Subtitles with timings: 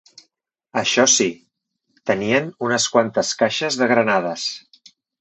[0.81, 1.27] Això sí,
[2.13, 4.51] tenien unes quantes caixes de granades